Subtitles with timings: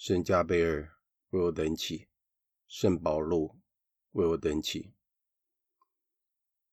[0.00, 0.94] 圣加贝尔
[1.28, 2.08] 为我等起，
[2.66, 3.58] 圣保禄
[4.12, 4.94] 为我等起。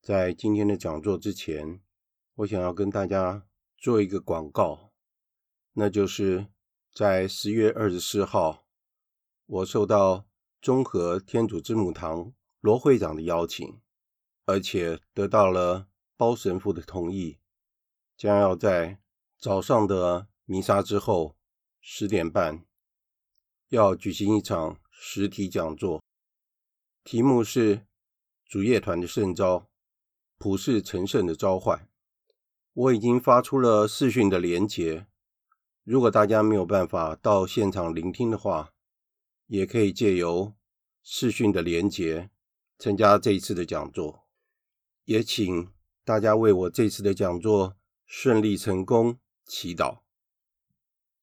[0.01, 1.81] 在今天的讲座之前，
[2.35, 3.45] 我想要跟大家
[3.77, 4.93] 做一个广告，
[5.73, 6.47] 那就是
[6.93, 8.65] 在十月二十四号，
[9.45, 10.25] 我受到
[10.61, 13.81] 中和天主之母堂罗会长的邀请，
[14.45, 17.39] 而且得到了包神父的同意，
[18.15, 19.01] 将要在
[19.37, 21.35] 早上的弥撒之后，
[21.81, 22.65] 十点半
[23.69, 26.01] 要举行一场实体讲座，
[27.03, 27.85] 题目是
[28.45, 29.69] 主业团的圣召，
[30.37, 31.89] 普世成圣的召唤。
[32.73, 35.07] 我已经发出了视讯的连结，
[35.83, 38.73] 如果大家没有办法到现场聆听的话，
[39.47, 40.53] 也可以借由
[41.03, 42.29] 视讯的连结
[42.77, 44.27] 参加这一次的讲座。
[45.03, 45.71] 也请
[46.05, 47.75] 大家为我这次的讲座
[48.05, 49.99] 顺利成功祈祷。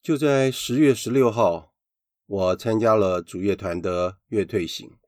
[0.03, 1.74] 就在十月十六号，
[2.27, 4.99] 我参加了主乐团的乐退行。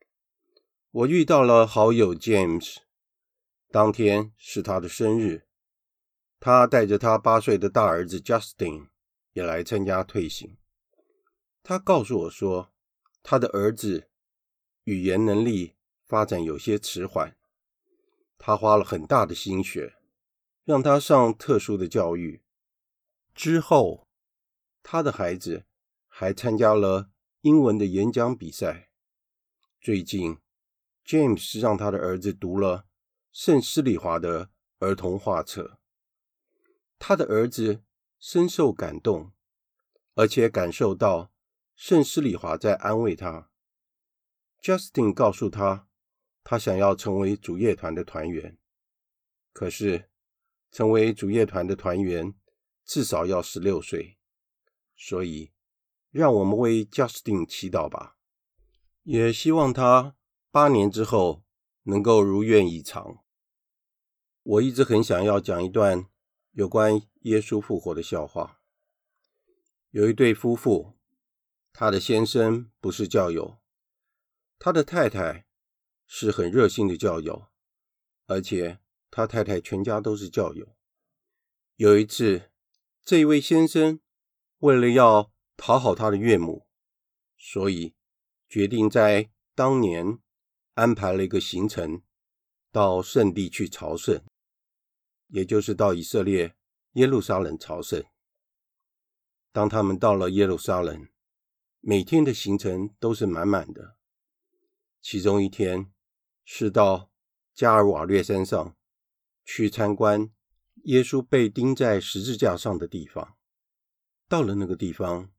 [0.91, 2.77] 我遇到了好友 James，
[3.71, 5.47] 当天是他的生日，
[6.41, 8.89] 他带着他八岁的大儿子 Justin
[9.33, 10.57] 也来参加退行。
[11.63, 12.73] 他告诉我说，
[13.23, 14.09] 他的儿子
[14.85, 15.75] 语言能力
[16.07, 17.37] 发展有些迟缓，
[18.39, 19.95] 他花了很大的心血。
[20.65, 22.43] 让他上特殊的教育
[23.35, 24.09] 之后，
[24.83, 25.66] 他的孩子
[26.19, 27.11] 还参加了
[27.43, 28.89] 英文的演讲比赛。
[29.79, 30.39] 最近
[31.05, 32.87] ，James 让他的儿子读了
[33.31, 34.49] 圣斯里华的
[34.79, 35.79] 儿童画册，
[36.99, 37.83] 他的儿子
[38.19, 39.33] 深受感动，
[40.15, 41.31] 而且感受到
[41.75, 43.51] 圣斯里华在安慰他。
[44.63, 45.87] Justin 告诉他，
[46.43, 48.57] 他想要成为主业团的团员，
[49.53, 50.09] 可是。
[50.73, 52.35] 成为主业团的团员，
[52.85, 54.19] 至少要十六岁，
[54.95, 55.53] 所以
[56.17, 58.17] 让我们为 Justin 祈祷吧，
[59.03, 60.17] 也希望他
[60.51, 61.45] 八年之后
[61.83, 63.23] 能够如愿以偿。
[64.43, 66.07] 我一直很想要讲一段
[66.53, 68.61] 有关耶稣复活的笑话。
[69.91, 70.95] 有一对夫妇，
[71.73, 73.59] 他的先生不是教友，
[74.59, 75.47] 他的太太
[76.07, 77.49] 是很热心的教友，
[78.27, 78.81] 而且。
[79.09, 80.77] 他太太全家都是教友。
[81.77, 82.51] 有一次，
[83.03, 84.01] 这一位先生
[84.59, 86.67] 为了要讨好他的岳母，
[87.37, 87.95] 所以
[88.49, 90.19] 决定在当年
[90.75, 92.03] 安排了一个行程，
[92.71, 94.23] 到圣地去朝圣，
[95.29, 96.55] 也就是到以色列
[96.93, 98.05] 耶路撒冷朝圣。
[99.53, 101.09] 当他们到了耶路撒冷，
[101.81, 103.97] 每天的行程都是满满的。
[105.01, 105.93] 其中一天
[106.45, 107.11] 是到
[107.55, 108.77] 加尔瓦略山上。
[109.49, 110.33] 去参观
[110.87, 113.37] 耶稣被钉在十字架上的地方。
[114.27, 115.31] 到了那个地方，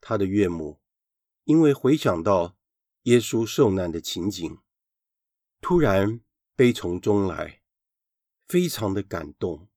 [0.00, 0.80] 他的岳母
[1.44, 2.56] 因为回想到
[3.02, 4.58] 耶稣受难的情景，
[5.60, 6.20] 突然
[6.54, 7.62] 悲从中来，
[8.46, 9.68] 非常的感动。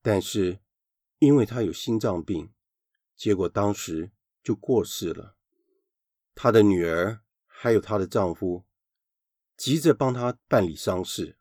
[0.00, 0.60] 但是
[1.18, 2.52] 因为他有心脏病，
[3.16, 4.12] 结果当时
[4.42, 5.36] 就过世了。
[6.34, 8.64] 他的女儿还有她的丈夫
[9.56, 11.36] 急着帮他办理丧事。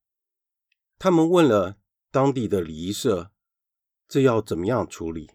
[0.98, 1.78] 他们问了
[2.10, 3.32] 当地的礼仪社，
[4.08, 5.30] 这要怎么样处理？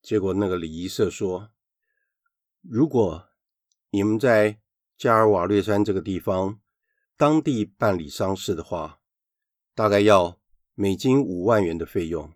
[0.00, 1.52] 结果那个礼仪社说
[2.66, 3.28] ：“如果
[3.90, 4.60] 你们在
[4.96, 6.60] 加尔瓦略山这个地方
[7.16, 9.00] 当地办理丧事的话，
[9.74, 10.40] 大概要
[10.74, 12.32] 美金五万元的费用。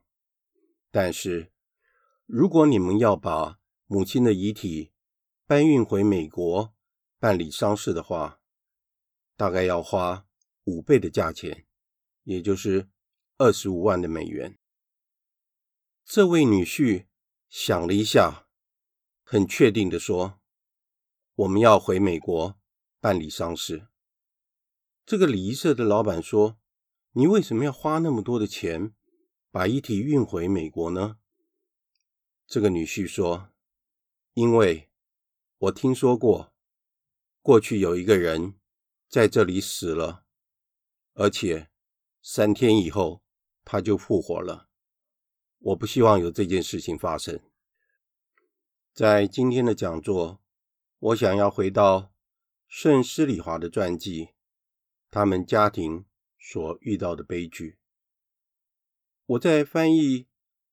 [0.90, 1.52] 但是
[2.26, 4.92] 如果你们要把母亲的遗体
[5.46, 6.74] 搬运回美国
[7.18, 8.40] 办理丧事的话，
[9.36, 10.26] 大概要花
[10.64, 11.64] 五倍的价钱。”
[12.24, 12.90] 也就是
[13.38, 14.58] 二十五万的美元。
[16.04, 17.06] 这位女婿
[17.48, 18.47] 想了一下，
[19.30, 20.40] 很确定地说
[21.36, 22.58] ：“我们要回美国
[22.98, 23.88] 办理丧事。”
[25.04, 26.58] 这个礼仪社的老板说
[27.12, 28.94] ：“你为什么要花那么多的钱
[29.50, 31.18] 把遗体运回美国呢？”
[32.48, 33.50] 这个女婿说
[34.32, 34.88] ：“因为
[35.58, 36.54] 我听说过，
[37.42, 38.54] 过去有一个人
[39.10, 40.24] 在这里死了，
[41.12, 41.68] 而且。”
[42.20, 43.22] 三天以后，
[43.64, 44.68] 他就复活了。
[45.60, 47.40] 我不希望有这件事情发生。
[48.92, 50.42] 在今天的讲座，
[50.98, 52.12] 我想要回到
[52.66, 54.30] 圣施礼华的传记，
[55.10, 56.04] 他们家庭
[56.38, 57.78] 所遇到的悲剧。
[59.26, 60.26] 我在翻译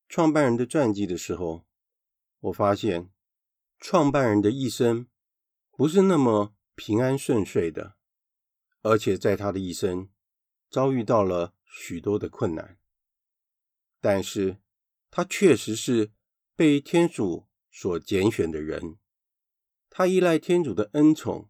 [0.09, 1.65] 创办人的传记的时候，
[2.39, 3.11] 我发现
[3.79, 5.07] 创办人的一生
[5.71, 7.95] 不是那么平安顺遂的，
[8.81, 10.09] 而且在他的一生
[10.69, 12.79] 遭遇到了许多的困难。
[14.01, 14.61] 但是，
[15.11, 16.11] 他确实是
[16.55, 18.97] 被天主所拣选的人。
[19.89, 21.49] 他依赖天主的恩宠，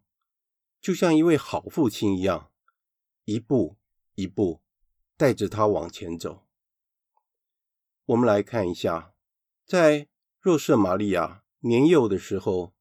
[0.80, 2.50] 就像一位好父亲一样，
[3.24, 3.76] 一步
[4.16, 4.60] 一步
[5.16, 6.48] 带着他往前走。
[8.06, 9.14] 我们来看一下，
[9.64, 10.08] 在
[10.40, 12.74] 若瑟玛利亚年幼的时候，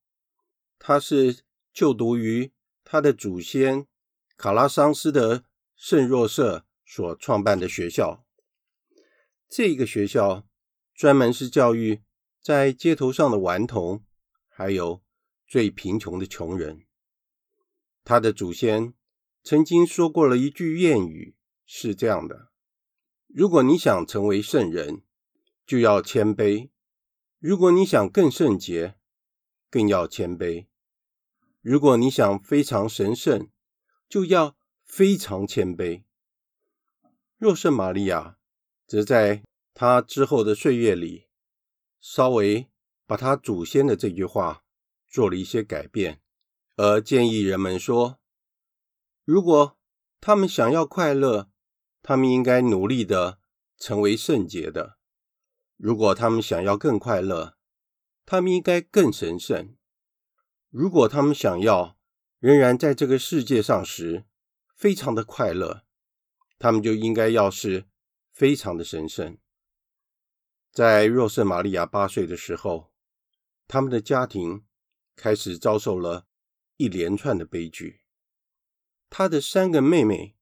[0.80, 2.52] 他是就读于
[2.84, 3.86] 他的祖先
[4.36, 8.26] 卡拉桑斯的圣若瑟所创办的学校。
[9.48, 10.48] 这个学校
[10.96, 12.02] 专门是教育
[12.46, 14.04] 在街头上的顽童，
[14.48, 15.02] 还有
[15.48, 16.86] 最贫穷的穷人。
[18.04, 18.94] 他的祖先
[19.42, 21.36] 曾经说过了一句谚语，
[21.66, 22.52] 是这样的：
[23.26, 25.02] 如果你想成为圣人，
[25.66, 26.70] 就要谦卑；
[27.40, 28.94] 如果你想更圣洁，
[29.72, 30.68] 更要谦卑；
[31.62, 33.50] 如果你想非常神圣，
[34.08, 36.04] 就要非常谦卑。
[37.40, 38.38] 若圣玛利亚。
[38.88, 39.42] 则在
[39.74, 41.25] 他之后的岁月里，
[42.08, 42.70] 稍微
[43.08, 44.64] 把他祖先的这句话
[45.08, 46.22] 做了一些改变，
[46.76, 48.20] 而建议人们说：
[49.24, 49.76] 如果
[50.22, 51.50] 他们想要快乐，
[52.04, 53.40] 他们应该努力的
[53.80, 55.00] 成为圣洁的；
[55.78, 57.58] 如果他们想要更快乐，
[58.24, 59.76] 他们应该更神圣；
[60.70, 61.98] 如果他们想要
[62.38, 64.26] 仍然在这个世界上时
[64.76, 65.82] 非常的快乐，
[66.60, 67.88] 他们就应该要是。
[68.32, 69.38] 非常的神圣。
[70.76, 72.92] 在若瑟玛利亚八岁的时候，
[73.66, 74.66] 他们的家庭
[75.16, 76.28] 开始遭受了
[76.76, 78.02] 一连串的悲剧。
[79.10, 80.36] 他的三个妹妹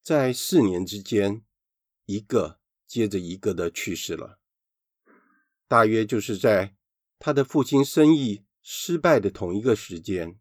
[0.00, 1.44] 在四年之间，
[2.06, 4.40] 一个接着一个的去世了。
[5.68, 6.74] 大约就是在
[7.18, 10.40] 他的父亲生意失败的同一个时间，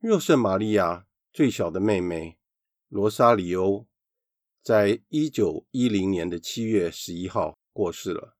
[0.00, 2.40] 若瑟玛利亚最小的妹妹
[2.88, 3.86] 罗莎里欧。
[4.62, 8.36] 在一九一零年的七月十一号过世了，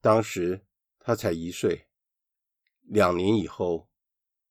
[0.00, 0.66] 当时
[0.98, 1.88] 他才一岁。
[2.82, 3.90] 两年以后，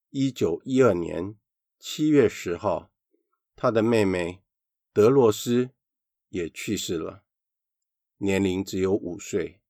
[0.09, 1.37] 一九一二年
[1.79, 2.91] 七月十号，
[3.55, 4.43] 他的妹妹
[4.91, 5.71] 德洛斯
[6.29, 7.23] 也去世了，
[8.17, 9.61] 年龄只有五岁。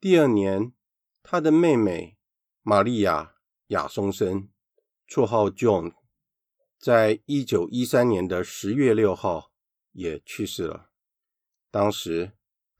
[0.00, 0.72] 第二年，
[1.22, 2.18] 他的妹妹
[2.62, 3.36] 玛利亚
[3.68, 4.50] 亚松森，
[5.08, 5.94] 绰号 John，
[6.78, 9.52] 在一九一三年的十月六号。
[9.96, 10.90] 也去世了。
[11.70, 12.32] 当时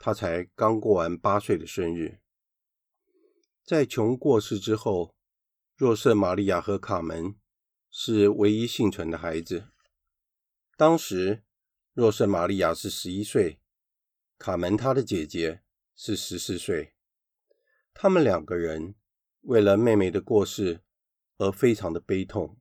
[0.05, 2.21] 他才刚过完八岁的生日。
[3.65, 5.15] 在琼过世之后，
[5.77, 7.37] 若瑟玛利亚和卡门
[7.91, 9.69] 是唯一幸存的孩子。
[10.77, 11.43] 当时
[11.95, 13.63] 若瑟玛利亚是十一岁，
[14.37, 15.63] 卡门她的姐姐
[15.97, 16.93] 是十四岁。
[17.95, 18.97] 他们两个人
[19.41, 20.83] 为了妹妹的过世
[21.39, 22.61] 而非常的悲痛。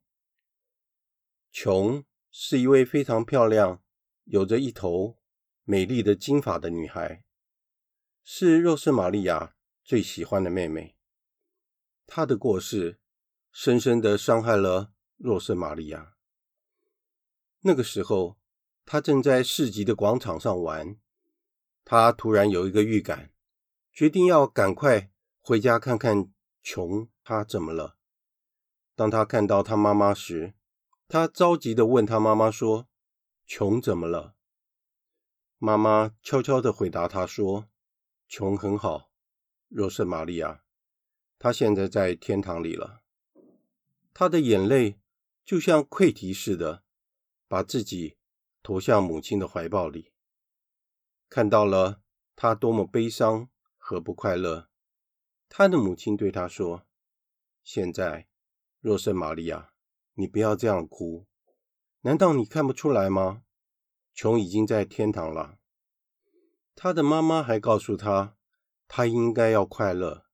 [1.52, 3.84] 琼是一位非常漂亮。
[4.24, 5.20] 有着一头
[5.66, 7.26] 美丽的金发的女孩，
[8.24, 10.96] 是若瑟玛利亚最喜欢的妹妹。
[12.08, 13.00] 她的过世
[13.52, 16.14] 深深的伤害了若瑟玛利亚。
[17.62, 18.38] 那个时候，
[18.86, 20.98] 她正在市集的广场上玩，
[21.84, 23.32] 她突然有一个预感，
[23.92, 27.98] 决定要赶快回家看看琼她怎么了。
[28.96, 30.54] 当她看到她妈妈时，
[31.08, 32.88] 她着急的问她妈妈说。
[33.46, 34.36] 琼怎么了？
[35.58, 37.68] 妈妈悄悄地回答她说
[38.36, 39.12] ：“琼很好，
[39.68, 40.64] 若瑟玛利亚，
[41.38, 43.04] 她现在在天堂里了。”
[44.12, 45.00] 她的眼泪
[45.46, 46.84] 就像溃堤似的，
[47.48, 48.18] 把自己
[48.64, 50.14] 投向母亲的怀抱里。
[51.30, 52.02] 看到了
[52.36, 54.68] 她多么悲伤和不快乐，
[55.48, 56.88] 她的母亲对她说
[57.64, 58.28] ：“现在，
[58.80, 59.74] 若瑟玛利亚，
[60.16, 61.28] 你不要这样哭。”
[62.02, 63.44] 难道你看不出来吗？
[64.16, 65.60] 琼已经在天堂了。
[66.76, 68.36] 他的妈妈还告诉他，
[68.88, 70.26] 他应该要快乐，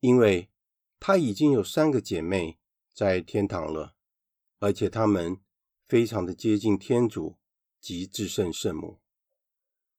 [0.00, 0.50] 因为
[0.98, 2.58] 他已经有三个姐妹
[2.92, 3.94] 在天堂了，
[4.58, 5.40] 而且她们
[5.86, 7.36] 非常的接近天主
[7.80, 9.00] 及至圣圣母。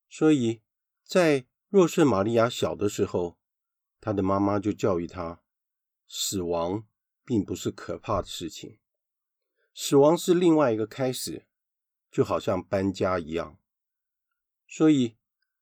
[0.10, 0.62] 所以
[1.03, 3.38] 在若瑟玛利亚小的时候，
[4.00, 5.41] 他的妈妈就教育他，
[6.07, 6.86] 死亡
[7.24, 8.79] 并不是可怕的事情。
[9.74, 11.46] 死亡是另外一个开始，
[12.10, 13.60] 就好像搬家一样。
[14.67, 15.16] 所以，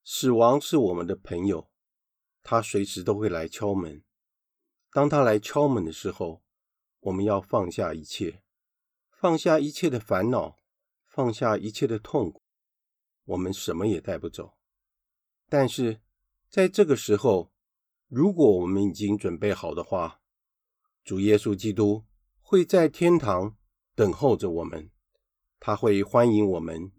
[0.08, 1.72] 死亡是我们的朋友，
[2.44, 4.04] 他随时都会来敲门，
[4.92, 6.44] 当他来敲门的时候，
[7.00, 8.44] 我们要放下一切，
[9.10, 10.58] 放下一切的烦恼，
[11.08, 12.44] 放下一切的痛苦，
[13.24, 14.56] 我们什么也带不走。
[15.50, 16.02] 但是
[16.50, 17.52] 在这个时候，
[18.08, 20.22] 如果我们已经准备好的话，
[21.04, 22.06] 主耶稣基督
[22.42, 23.58] 会在天堂
[23.96, 24.92] 等候着我们，
[25.60, 26.92] 他会欢迎我们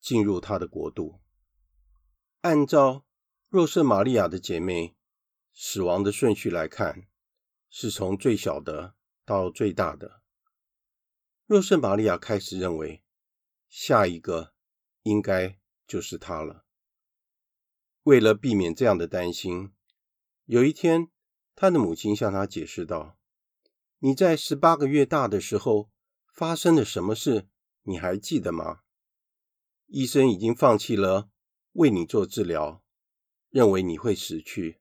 [0.00, 1.20] 进入他的国度。
[2.46, 3.04] 按照
[3.48, 4.94] 若瑟玛利亚的姐妹
[5.52, 7.08] 死亡的顺序来看，
[7.68, 10.22] 是从最小的到最大的。
[11.46, 13.02] 若瑟玛利亚开始认为，
[13.68, 14.54] 下一个
[15.02, 16.64] 应该就是她了。
[18.04, 19.72] 为了避免这样的担心，
[20.44, 21.08] 有一天，
[21.56, 23.18] 她的母亲向她解释道
[23.98, 25.90] ：“你在十八个月大的时候
[26.32, 27.48] 发生了什么事？
[27.82, 28.82] 你还记得吗？
[29.86, 31.28] 医生已经放弃了
[31.76, 32.82] 为你做治疗，
[33.48, 34.80] 认为你会死去，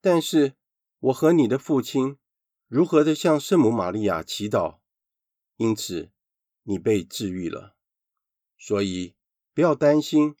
[0.00, 0.54] 但是……”
[1.02, 2.16] 我和你的父亲
[2.68, 4.78] 如何的向圣母玛利亚祈祷，
[5.56, 6.12] 因此
[6.62, 7.76] 你被治愈了。
[8.56, 9.16] 所以
[9.52, 10.36] 不要担心，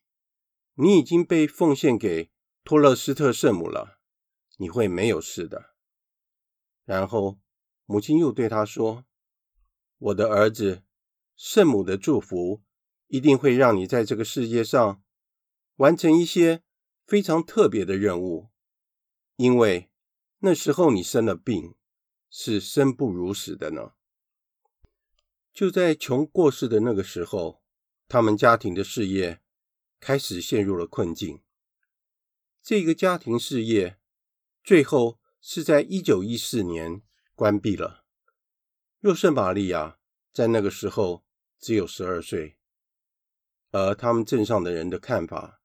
[0.74, 2.30] 你已经被奉献给
[2.62, 3.98] 托勒斯特圣母了，
[4.56, 5.74] 你会没有事的。
[6.84, 7.40] 然后
[7.84, 9.04] 母亲又对他说
[9.98, 10.84] ：“我的儿子，
[11.34, 12.62] 圣母的祝福
[13.08, 15.01] 一定会让你在这个世界上
[15.76, 16.62] 完成一些
[17.06, 18.50] 非常特别的任务，
[19.36, 19.88] 因为。”
[20.44, 21.76] 那时候你生了病，
[22.28, 23.92] 是生不如死的呢。
[25.52, 27.62] 就在琼过世的那个时候，
[28.08, 29.40] 他们家庭的事业
[30.00, 31.44] 开始陷入了困境。
[32.60, 34.00] 这个家庭事业
[34.64, 37.02] 最后是在一九一四年
[37.36, 38.04] 关闭了。
[38.98, 40.00] 若瑟玛利亚
[40.32, 41.24] 在那个时候
[41.60, 42.58] 只有十二岁，
[43.70, 45.61] 而他们镇上的人的看法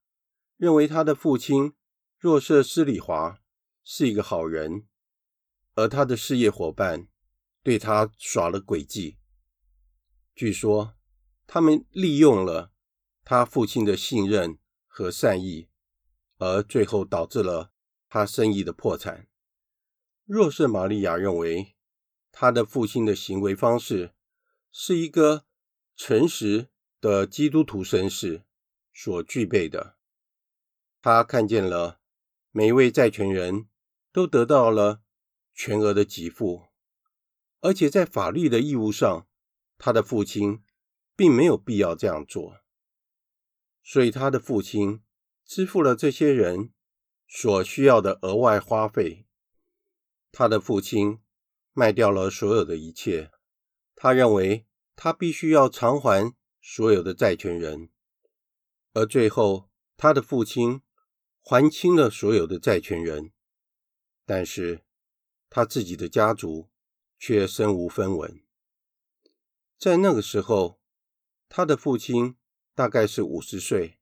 [0.58, 1.72] 认为他的父亲
[2.18, 3.40] 若瑟施里华。
[3.90, 4.86] 是一个好人，
[5.74, 7.08] 而他的事业伙伴
[7.62, 9.16] 对他耍了诡计。
[10.34, 10.94] 据说
[11.46, 12.70] 他们利用了
[13.24, 15.70] 他父亲的信任和善意，
[16.36, 17.72] 而最后导致了
[18.10, 19.26] 他生意的破产。
[20.26, 21.74] 若瑟玛利亚认为，
[22.30, 24.12] 他的父亲的行为方式
[24.70, 25.46] 是一个
[25.96, 26.68] 诚实
[27.00, 28.44] 的基督徒绅士
[28.92, 29.97] 所具备的。
[31.00, 32.00] 他看见了
[32.50, 33.68] 每一位债权人。
[34.10, 35.02] 都得到了
[35.54, 36.70] 全额的给付，
[37.60, 39.28] 而且在法律的义务上，
[39.76, 40.64] 他的父亲
[41.14, 42.56] 并没有必要这样做，
[43.84, 45.02] 所以他的父亲
[45.44, 46.72] 支付了这些人
[47.28, 49.26] 所需要的额外花费。
[50.32, 51.20] 他的父亲
[51.72, 53.30] 卖掉了所有的一切，
[53.94, 57.90] 他认为他必须要偿还所有的债权人，
[58.94, 60.80] 而最后他的父亲
[61.50, 63.32] 还清了所有的债权人。
[64.26, 64.84] 但是
[65.48, 66.68] 他自己的家族
[67.18, 68.44] 却身无分文。
[69.78, 70.78] 在那个时候，
[71.48, 72.36] 他的父亲
[72.74, 73.98] 大概是五十岁，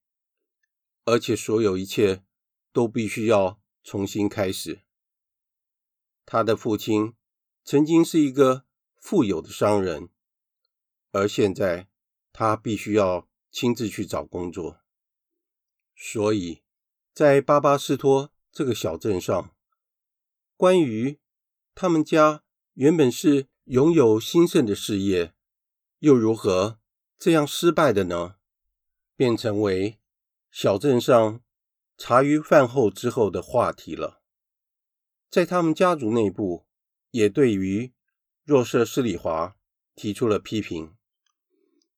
[1.04, 2.24] 而且所有一切
[2.72, 4.80] 都必须要重新开始。
[6.24, 7.14] 他的父亲
[7.62, 8.64] 曾经是一个
[8.96, 10.08] 富有的商人，
[11.12, 11.88] 而现在
[12.32, 14.80] 他必须要亲自去找工作。
[15.94, 16.64] 所以，
[17.16, 19.50] 在巴巴斯托这个小镇上，
[20.54, 21.18] 关于
[21.74, 22.42] 他们家
[22.74, 25.32] 原本是拥有兴盛的事业，
[26.00, 26.78] 又如何
[27.18, 28.34] 这样失败的呢？
[29.16, 29.98] 便成为
[30.50, 31.40] 小镇上
[31.96, 34.20] 茶余饭后之后的话题了。
[35.30, 36.66] 在他们家族内部，
[37.12, 37.94] 也对于
[38.44, 39.56] 若瑟施里华
[39.94, 40.94] 提出了批评。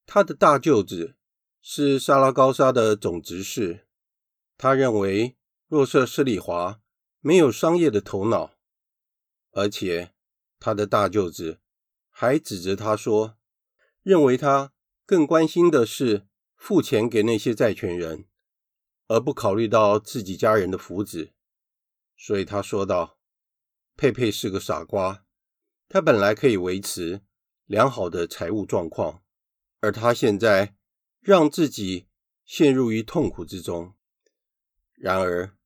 [0.06, 1.16] 他的大舅子
[1.60, 3.87] 是萨拉高沙的总执事，
[4.58, 6.82] 他认为若瑟施礼华。
[7.20, 8.54] 没有商业的头脑，
[9.50, 10.14] 而且
[10.60, 11.60] 他的大舅子
[12.10, 13.36] 还指责他说，
[14.04, 14.72] 认为他
[15.04, 18.28] 更关心的是付钱给那些债权人，
[19.08, 21.32] 而不考虑到自己家人的福祉。
[22.16, 23.18] 所以他说道
[23.98, 25.24] ：“佩佩是个傻瓜，
[25.88, 27.22] 他本来可以维持
[27.66, 29.24] 良好的财务状况，
[29.80, 30.76] 而他现在
[31.20, 32.06] 让自己
[32.44, 33.94] 陷入于痛苦之中。”
[35.00, 35.56] 然而，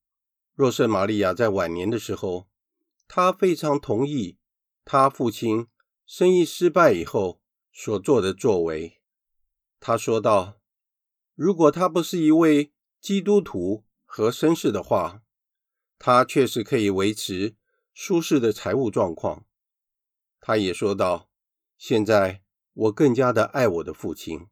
[0.54, 2.48] 若瑟玛利亚在晚年的时候，
[3.08, 4.38] 她非常同意
[4.84, 5.68] 她父亲
[6.04, 7.40] 生意失败以后
[7.72, 9.00] 所做的作为。
[9.80, 10.60] 她说道
[11.34, 15.22] ：“如果他不是一位基督徒和绅士的话，
[15.98, 17.56] 他确实可以维持
[17.94, 19.46] 舒适的财务状况。”
[20.38, 21.30] 她也说道
[21.78, 22.42] ：“现在
[22.74, 24.48] 我更加的爱我的父亲，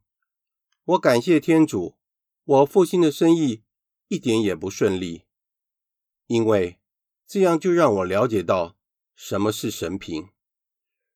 [0.85, 1.97] 我感谢天主，
[2.43, 3.63] 我父亲的生意
[4.11, 5.23] 一点也不顺利。”
[6.27, 6.79] 因为
[7.25, 8.77] 这样就让我了解到
[9.15, 10.27] 什么是神贫。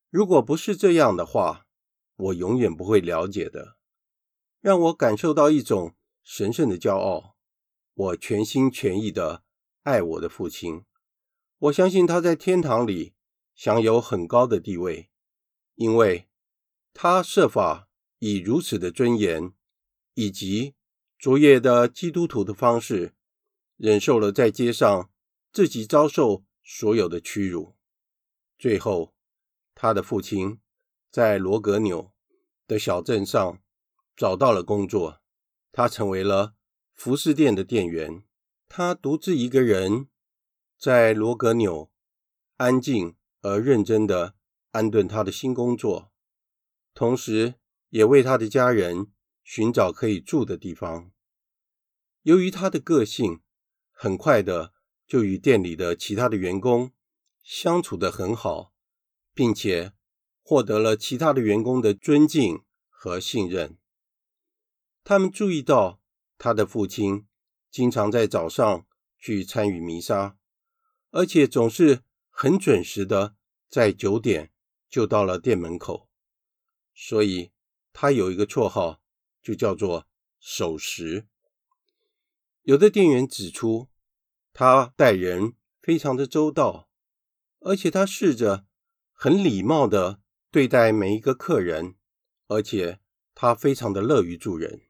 [0.10, 1.67] 如果不是这样的话，
[2.15, 3.77] 我永远不会了解的。
[4.62, 7.36] 让我感受到一种神圣的骄傲。
[7.93, 9.43] 我全心全意的
[9.84, 10.86] 爱我的父亲。
[11.58, 13.13] 我相信他在天堂里
[13.53, 15.10] 享有很高的地位，
[15.75, 16.27] 因为
[16.93, 19.53] 他设法以如此的尊严
[20.13, 20.75] 以及
[21.17, 23.13] 卓越的基督徒的方式，
[23.78, 25.10] 忍受了在街上
[25.51, 27.75] 自己遭受所有的屈辱。
[28.58, 29.13] 最后，
[29.73, 30.60] 他的父亲
[31.12, 32.12] 在罗格纽
[32.67, 33.60] 的小镇上
[34.15, 35.21] 找到了工作，
[35.71, 36.56] 他成为了
[36.93, 38.23] 服饰店的店员。
[38.67, 40.08] 他独自一个人。
[40.78, 41.89] 在罗格纽，
[42.58, 44.36] 安静而认真地
[44.71, 46.12] 安顿他的新工作，
[46.93, 47.56] 同时
[47.89, 49.08] 也为他的家人
[49.45, 51.12] 寻找可以住的地方。
[52.23, 53.39] 由于他的个性，
[53.91, 54.73] 很快的
[55.08, 56.91] 就与店里的其他的员工
[57.43, 58.73] 相处得很好，
[59.34, 59.93] 并且
[60.41, 63.77] 获得了其他的员工的尊敬和信任。
[65.03, 66.01] 他们注意到
[66.38, 67.27] 他的父亲
[67.69, 68.86] 经常在早上
[69.19, 70.38] 去参与弥撒。
[71.12, 73.38] 而且总是很准时的，
[73.69, 74.51] 在九点
[74.89, 76.10] 就到了店门口，
[76.93, 77.51] 所以
[77.93, 79.01] 他有一个绰号，
[79.45, 80.08] 就叫做
[80.39, 81.27] 守时。
[82.63, 83.89] 有的店员指出，
[84.51, 86.89] 他待人非常的周到，
[87.60, 88.65] 而且他试着
[89.13, 91.93] 很礼貌的对待每一个客人，
[92.47, 92.99] 而且
[93.36, 94.81] 他非常的乐于助人。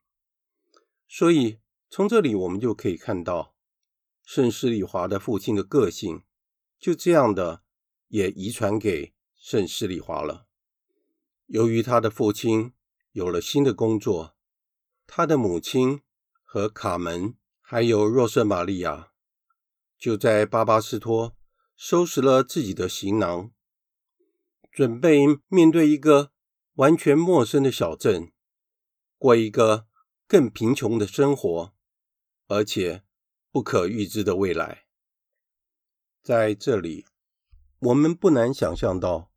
[1.06, 3.54] 所以从这里我们就可以看到。
[4.24, 6.24] 圣施礼华的父亲的个性，
[6.80, 7.62] 就这样的
[8.08, 10.48] 也遗传给圣施礼华了。
[11.46, 12.74] 由于他的父亲
[13.12, 14.35] 有了新的工作，
[15.08, 16.02] 他的母亲
[16.44, 19.12] 和卡门还有若瑟玛利亚
[19.98, 21.36] 就在巴巴斯托
[21.76, 23.52] 收拾了自己的行囊，
[24.72, 26.32] 准备面对一个
[26.76, 28.32] 完全陌生的小镇，
[29.18, 29.88] 过一个
[30.28, 31.74] 更贫穷的生活，
[32.48, 33.04] 而且。
[33.52, 34.86] 不可预知的未来，
[36.22, 37.06] 在这里，
[37.80, 39.32] 我们不难想象到，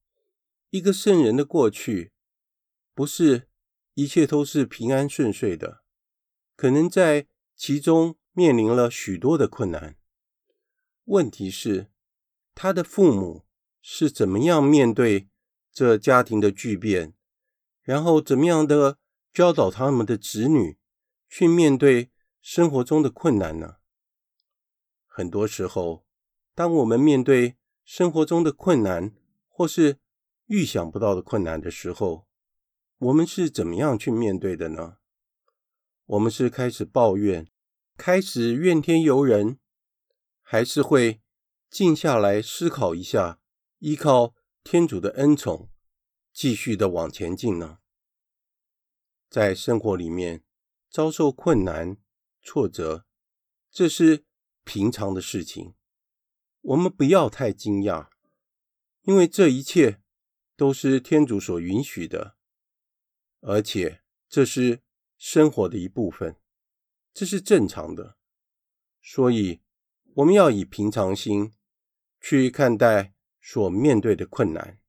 [0.70, 2.10] 一个圣人的过去，
[2.94, 3.47] 不是
[3.98, 5.82] 一切都是平安顺遂的，
[6.54, 9.96] 可能在其中面临了许多的困难。
[11.06, 11.90] 问题是，
[12.54, 13.44] 他的父母
[13.82, 15.28] 是怎么样面对
[15.72, 17.14] 这家庭的巨变，
[17.82, 18.98] 然后怎么样的
[19.32, 20.78] 教导他们的子女
[21.28, 23.78] 去面对生活中的困难呢？
[25.08, 26.06] 很多时候，
[26.54, 29.12] 当我们面对生活中的困难，
[29.48, 29.98] 或是
[30.46, 32.27] 预想不到的困难的时候，
[32.98, 34.98] 我们是怎么样去面对的呢？
[36.06, 37.48] 我们是开始抱怨，
[37.96, 39.58] 开始怨天尤人，
[40.42, 41.20] 还是会
[41.68, 43.40] 静下来思考一下，
[43.78, 44.34] 依靠
[44.64, 45.70] 天主的恩宠，
[46.32, 47.78] 继续的往前进呢？
[49.28, 50.42] 在生活里面
[50.88, 51.98] 遭受困难、
[52.42, 53.04] 挫折，
[53.70, 54.24] 这是。
[54.64, 55.72] 平常的事情，
[56.60, 58.10] 我们不要太惊讶，
[59.00, 60.02] 因为这一切
[60.56, 62.36] 都是天主所允许的，
[63.40, 64.82] 而且这是
[65.16, 66.36] 生活的一部分，
[67.12, 68.16] 这是正常的。
[69.02, 69.60] 所以，
[70.14, 71.52] 我们要以平常心
[72.20, 74.80] 去看待所面对的困难。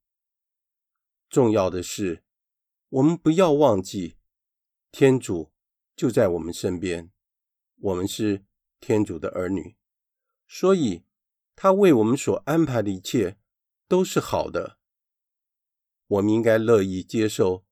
[1.30, 2.24] 重要的是，
[2.90, 4.18] 我们不要忘记，
[4.92, 5.52] 天主
[5.96, 7.12] 就在我们身边，
[7.78, 8.46] 我们是。
[8.82, 9.76] 天主的儿女，
[10.48, 11.04] 所以
[11.54, 13.38] 他为我们所安排的一切
[13.90, 14.80] 都是好的。
[16.08, 17.66] 我们应该乐意接受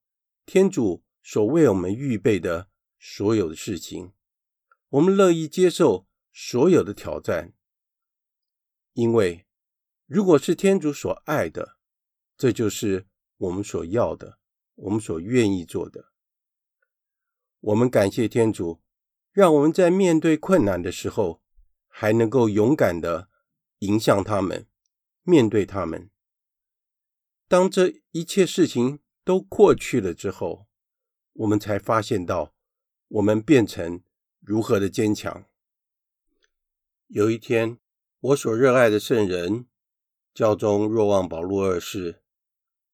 [0.48, 4.14] 天主所为我们预备的所有的事情，
[4.88, 7.54] 我们乐意接受所有的挑战，
[8.94, 9.46] 因为
[10.06, 11.78] 如果是天主所爱的，
[12.38, 14.40] 这就是我们所要的，
[14.76, 16.14] 我们所愿意做的。
[17.60, 18.82] 我们感谢天主。
[19.34, 21.44] 让我们在面对困难的时候，
[21.90, 23.30] 还能够勇敢的
[23.80, 24.66] 迎向他们，
[25.22, 26.10] 面对他们。
[27.48, 30.68] 当这一切事情都过去了之后，
[31.34, 32.56] 我们才发现到
[33.10, 34.02] 我们变成
[34.40, 35.50] 如何的坚强。
[37.08, 37.78] 有一天，
[38.22, 39.68] 我所热爱的圣人
[40.34, 42.24] 教宗若望保禄二世，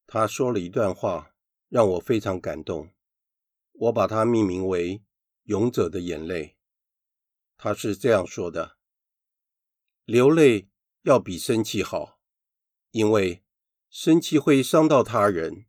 [0.08, 1.36] 他说了一段话，
[1.70, 2.90] 让我非常感动。
[3.74, 5.04] 我把它命名为。
[5.44, 6.56] 勇者的眼泪，
[7.58, 8.78] 他是这样说的：
[10.06, 10.70] 流泪
[11.02, 12.18] 要比生气好，
[12.92, 13.44] 因为
[13.90, 15.66] 生气会伤到他人；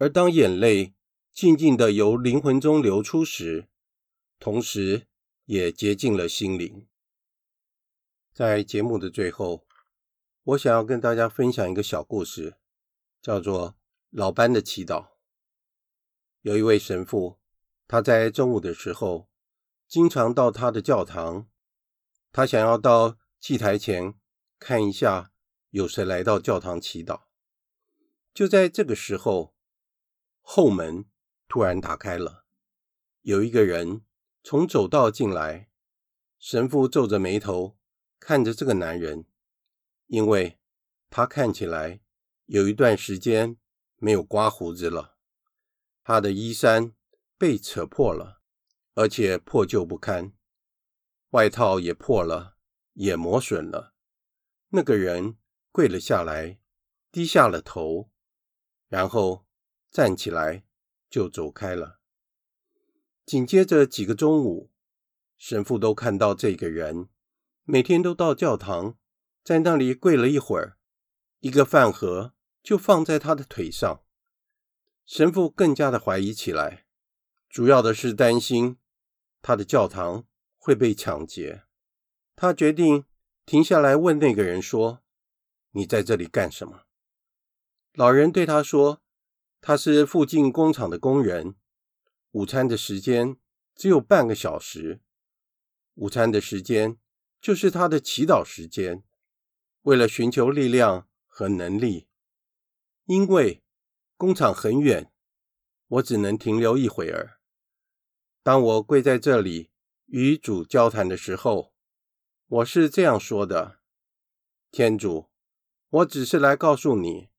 [0.00, 0.94] 而当眼泪
[1.30, 3.68] 静静地由灵魂中流出时，
[4.38, 5.06] 同时
[5.44, 6.86] 也洁净了心灵。
[8.32, 9.66] 在节目的最后，
[10.42, 12.56] 我想要跟大家分享一个小故事，
[13.20, 13.76] 叫做
[14.08, 15.08] 老班的祈祷。
[16.40, 17.38] 有一位神父，
[17.86, 19.28] 他在中午的时候，
[19.86, 21.46] 经常到他的教堂，
[22.32, 24.14] 他想要到祭台前
[24.58, 25.30] 看一下
[25.68, 27.24] 有谁来到教堂祈祷。
[28.32, 29.54] 就在这个时候，
[30.52, 31.04] 后门
[31.46, 32.44] 突然打开了，
[33.20, 34.04] 有一个人
[34.42, 35.70] 从走道进来。
[36.40, 37.78] 神父皱着眉头
[38.18, 39.26] 看着这个男人，
[40.08, 40.58] 因为
[41.08, 42.00] 他看起来
[42.46, 43.58] 有一段时间
[43.98, 45.18] 没有刮胡子了。
[46.02, 46.96] 他的衣衫
[47.38, 48.42] 被扯破了，
[48.94, 50.32] 而且破旧不堪，
[51.28, 52.56] 外套也破了，
[52.94, 53.94] 也磨损了。
[54.70, 55.38] 那个人
[55.70, 56.58] 跪了下来，
[57.12, 58.10] 低下了头，
[58.88, 59.46] 然后
[59.90, 60.64] 站起来
[61.08, 62.00] 就走开了。
[63.24, 64.70] 紧接着几个中午。
[65.36, 67.08] 神父都看到这个人，
[67.64, 68.98] 每天都到教堂，
[69.42, 70.76] 在那里跪了一会儿，
[71.38, 74.02] 一个饭盒就放在他的腿上。
[75.06, 76.84] 神父更加的怀疑起来，
[77.48, 78.76] 主要的是担心
[79.40, 80.26] 他的教堂
[80.58, 81.62] 会被抢劫。
[82.36, 83.06] 他决定
[83.46, 85.02] 停下来问那个人说
[85.72, 86.82] ：“你在这里干什么？”
[87.94, 89.00] 老人对他说
[89.60, 91.54] ：“他是附近工厂的工人，
[92.32, 93.36] 午餐的时间
[93.74, 95.00] 只有半个小时。”
[95.96, 96.98] 午餐的时间
[97.40, 99.04] 就是他的祈祷时间。
[99.82, 102.06] 为了寻求力量和能力，
[103.06, 103.62] 因为
[104.18, 105.10] 工厂很远，
[105.88, 107.40] 我只能停留一会儿。
[108.42, 109.70] 当我跪在这里
[110.04, 111.72] 与主交谈的时候，
[112.46, 113.80] 我是这样说的
[114.70, 115.30] ：“天主，
[115.88, 117.29] 我只是来告诉你，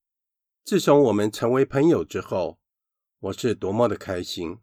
[0.63, 2.59] 自从我们成为朋友之后，
[3.19, 4.59] 我是多么的开心。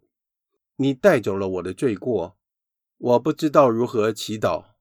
[0.77, 2.37] 你带走了我的罪过。”
[3.01, 4.75] 我不知道如何祈祷，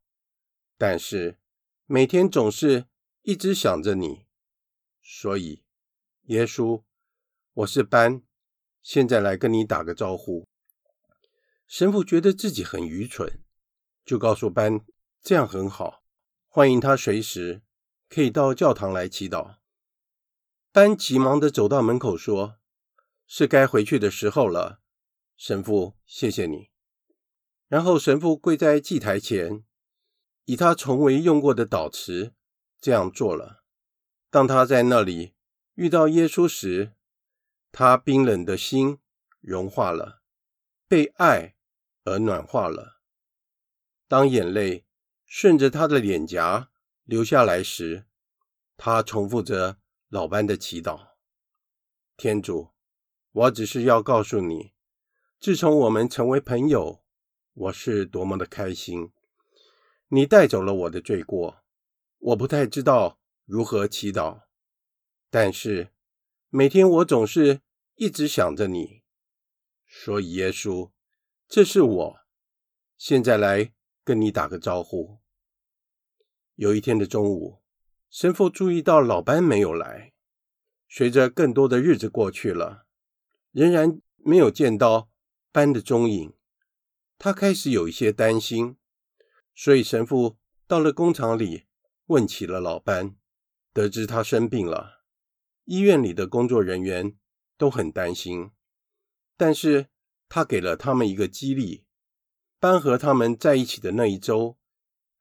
[0.76, 1.38] 但是
[1.86, 2.88] 每天总是
[3.22, 4.26] 一直想着你，
[5.04, 5.64] 所以
[6.24, 6.82] 耶稣，
[7.54, 8.24] 我是班，
[8.82, 10.48] 现在来跟你打个招呼。
[11.68, 13.40] 神父觉得自己很愚蠢，
[14.04, 14.84] 就告诉班
[15.22, 16.04] 这样很好，
[16.48, 17.62] 欢迎他随时
[18.10, 19.58] 可以到教堂来祈祷。
[20.78, 22.60] 班急忙地走到门口说
[23.26, 24.80] ：“是该回去的时候了。”
[25.36, 26.70] 神父，谢谢你。
[27.68, 29.66] 然后神父跪在祭台前，
[30.46, 32.36] 以他从未用过的祷词
[32.80, 33.64] 这样做了。
[34.30, 35.34] 当他在那里
[35.74, 36.94] 遇到耶稣时，
[37.72, 39.00] 他冰冷的心
[39.40, 40.22] 融化了，
[40.88, 41.56] 被爱
[42.04, 43.02] 而暖化了。
[44.08, 44.86] 当眼泪
[45.26, 46.70] 顺着他的脸颊
[47.04, 48.06] 流下来时，
[48.78, 51.10] 他重复着老班的祈祷
[52.16, 52.70] ：“天主，
[53.32, 54.74] 我只是要告诉你，
[55.40, 57.04] 自从我们成为朋友。”
[57.60, 59.12] 我是多么的开心！
[60.10, 61.64] 你带走了我的罪过，
[62.20, 64.44] 我不太知道如何祈祷，
[65.32, 65.92] 但是
[66.50, 67.62] 每天我总是
[67.96, 69.02] 一直想着你。
[69.88, 70.92] 所以耶稣，
[71.48, 72.20] 这是我
[72.96, 75.18] 现在来跟你打个招呼。
[76.54, 77.64] 有一天的中午，
[78.10, 80.14] 神父注意到老班没有来，
[80.88, 82.86] 随着更多的日子过去了，
[83.52, 85.10] 仍然没有见到
[85.52, 86.34] 班的踪影。
[87.18, 88.78] 他开始有一些担心，
[89.54, 91.66] 所以神父到了工厂里
[92.06, 93.16] 问起了老班，
[93.74, 95.04] 得知他生病了。
[95.66, 97.18] 医院里的工作人员
[97.58, 98.52] 都很担心，
[99.36, 99.88] 但是
[100.30, 101.84] 他给了他们一个激励。
[102.60, 104.58] 班和他们在一起的那一周，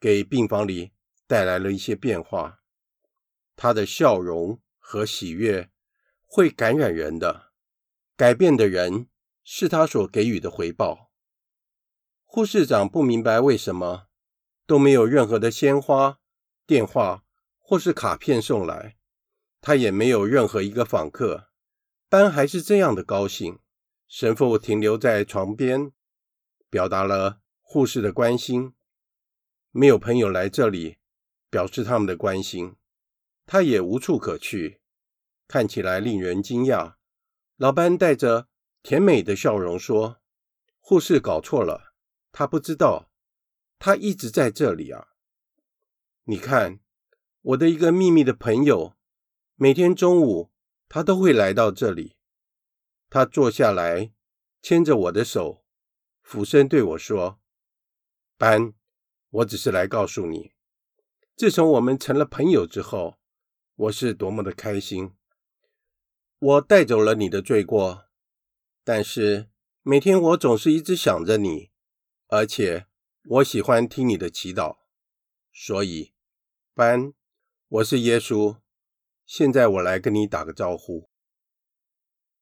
[0.00, 0.92] 给病房里
[1.26, 2.62] 带来了一些变化。
[3.56, 5.70] 他的笑容和喜悦
[6.24, 7.52] 会感染人的，
[8.16, 9.08] 改变的人
[9.42, 11.10] 是他所给予的回报。
[12.24, 14.08] 护士长不明白为什么
[14.66, 16.20] 都没有任何的鲜花、
[16.66, 17.24] 电话
[17.58, 18.98] 或是卡片送来，
[19.60, 21.48] 他也没有任何一个访客，
[22.08, 23.58] 班还是这样的高兴。
[24.06, 25.90] 神父停留在床边，
[26.70, 28.74] 表达了护士的关心。
[29.70, 30.98] 没有朋友来这里
[31.50, 32.76] 表示他们的关心，
[33.46, 34.80] 他也无处可去，
[35.48, 36.96] 看起来令人惊讶。
[37.56, 38.48] 老班带着
[38.82, 40.20] 甜美的笑容说
[40.80, 41.94] ：“护士搞错了。”
[42.32, 43.10] 他不知道，
[43.78, 45.08] 他一直在这里啊！
[46.24, 46.80] 你看，
[47.40, 48.94] 我的一个秘密的朋友，
[49.54, 50.50] 每天中午
[50.86, 52.16] 他都会来到这里。
[53.08, 54.12] 他坐下来，
[54.60, 55.64] 牵着我的手，
[56.20, 57.40] 俯身对我说
[58.36, 58.74] ：“班，
[59.30, 60.52] 我只是来告诉你，
[61.36, 63.16] 自从我们成了朋友之后，
[63.76, 65.12] 我是多么的开心。
[66.38, 68.06] 我带走了你的罪过，
[68.82, 69.48] 但是
[69.82, 71.70] 每天我总是一直想着你。”
[72.28, 72.88] 而且
[73.28, 74.78] 我喜欢听你的祈祷，
[75.52, 76.12] 所以
[76.74, 77.12] 班，
[77.68, 78.58] 我是耶稣，
[79.24, 81.08] 现在我来跟你打个招呼。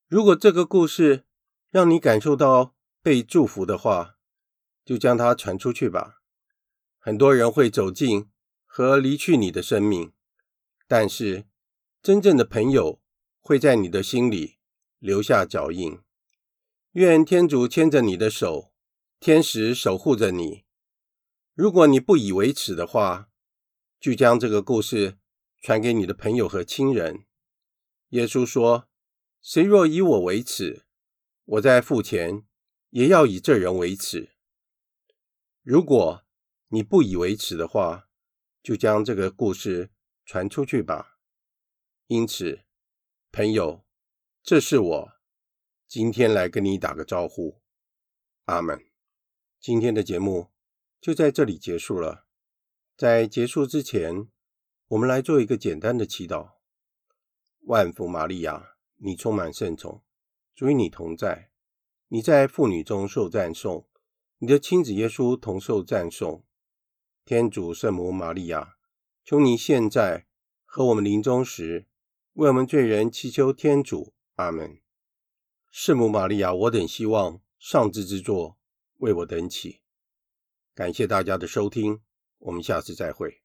[0.08, 1.26] 如果这个故事
[1.68, 4.16] 让你感受到被祝福的话，
[4.86, 6.22] 就将它传出去吧。
[6.98, 8.30] 很多人会走进
[8.64, 10.13] 和离去你的生命，
[10.86, 11.46] 但是
[12.02, 13.00] 真正的朋友
[13.40, 14.58] 会在你的心里
[14.98, 15.98] 留下脚印。
[16.92, 18.72] 愿天主牵着你的手，
[19.18, 20.64] 天使守护着你。
[21.54, 23.30] 如果你不以为耻的话，
[23.98, 25.18] 就将这个故事
[25.60, 27.24] 传给你的朋友和亲人。
[28.10, 28.88] 耶稣说
[29.42, 30.84] ：“谁若以我为耻，
[31.44, 32.44] 我在父前
[32.90, 34.30] 也要以这人为耻。”
[35.62, 36.24] 如果
[36.68, 38.08] 你不以为耻的话，
[38.62, 39.90] 就将这个故事
[40.24, 41.18] 传出去吧。
[42.06, 42.64] 因此，
[43.32, 43.84] 朋友，
[44.42, 45.12] 这是我
[45.86, 47.60] 今天来跟你打个招呼。
[48.44, 48.84] 阿门。
[49.60, 50.50] 今天的节目
[51.00, 52.26] 就在这里结束了。
[52.96, 54.28] 在结束之前，
[54.88, 56.52] 我们来做一个简单的祈祷。
[57.60, 60.04] 万福玛利亚，你充满圣宠，
[60.54, 61.50] 主与你同在，
[62.08, 63.88] 你在妇女中受赞颂，
[64.36, 66.44] 你的亲子耶稣同受赞颂。
[67.24, 68.76] 天主圣母玛利亚，
[69.24, 70.26] 求你现在
[70.66, 71.86] 和我们临终时，
[72.34, 74.12] 为我们罪人祈求天主。
[74.34, 74.78] 阿门。
[75.70, 78.58] 圣母玛利亚，我等希望上智之作
[78.98, 79.80] 为我等祈。
[80.74, 82.02] 感谢大家的收听。
[82.38, 83.40] 我们下次再会。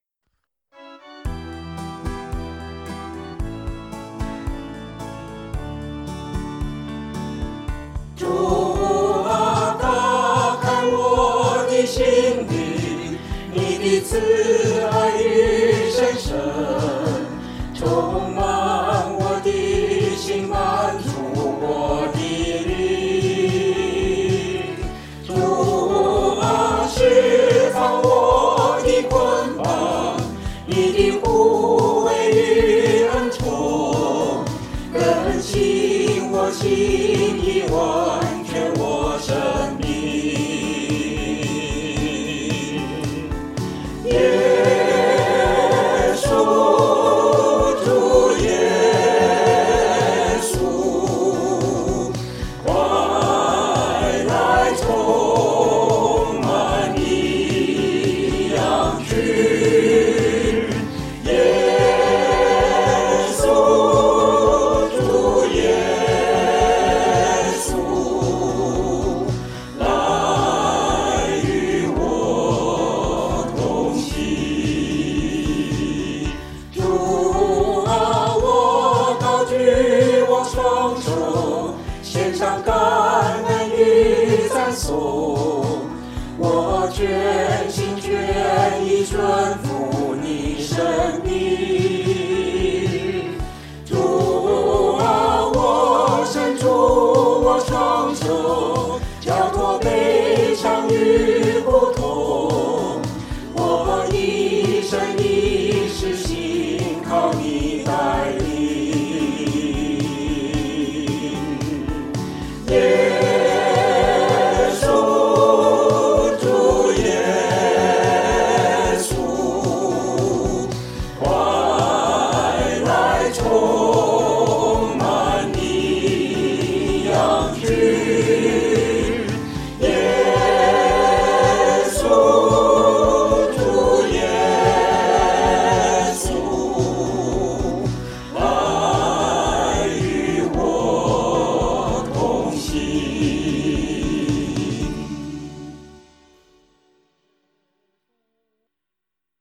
[8.14, 8.26] 主
[9.22, 12.04] 啊，打开我的心
[12.46, 13.16] 灵，
[13.54, 14.20] 你的慈